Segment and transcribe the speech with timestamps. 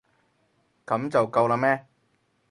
[0.87, 1.85] 噉就夠喇咩？